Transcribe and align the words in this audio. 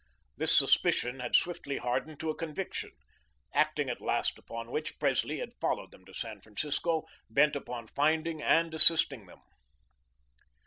This 0.35 0.57
suspicion 0.57 1.19
had 1.19 1.35
swiftly 1.35 1.77
hardened 1.77 2.19
to 2.21 2.31
a 2.31 2.35
conviction, 2.35 2.89
acting 3.53 3.87
at 3.87 4.01
last 4.01 4.39
upon 4.39 4.71
which 4.71 4.97
Presley 4.97 5.37
had 5.37 5.53
followed 5.61 5.91
them 5.91 6.05
to 6.05 6.13
San 6.15 6.41
Francisco, 6.41 7.05
bent 7.29 7.55
upon 7.55 7.85
finding 7.85 8.41
and 8.41 8.73
assisting 8.73 9.27
them. 9.27 9.41